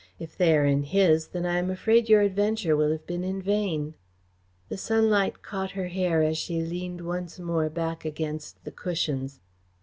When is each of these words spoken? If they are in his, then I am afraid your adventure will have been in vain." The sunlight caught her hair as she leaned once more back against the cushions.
If 0.17 0.35
they 0.35 0.57
are 0.57 0.65
in 0.65 0.81
his, 0.81 1.27
then 1.27 1.45
I 1.45 1.59
am 1.59 1.69
afraid 1.69 2.09
your 2.09 2.21
adventure 2.21 2.75
will 2.75 2.91
have 2.91 3.05
been 3.05 3.23
in 3.23 3.39
vain." 3.39 3.93
The 4.67 4.75
sunlight 4.75 5.43
caught 5.43 5.73
her 5.77 5.89
hair 5.89 6.23
as 6.23 6.39
she 6.39 6.59
leaned 6.63 7.01
once 7.01 7.37
more 7.39 7.69
back 7.69 8.03
against 8.03 8.63
the 8.63 8.71
cushions. 8.71 9.41